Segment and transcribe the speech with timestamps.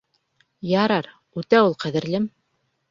[0.71, 1.11] —Ярар,
[1.43, 2.29] үтә ул ҡәҙерлем